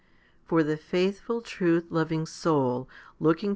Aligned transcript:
7. 0.45 0.45
For 0.47 0.63
the 0.63 0.77
faithful, 0.77 1.41
truth 1.41 1.91
loving 1.91 2.25
soul, 2.25 2.89
looking 3.19 3.39
to 3.39 3.41
the 3.41 3.45
1 3.45 3.47
Rom. 3.47 3.49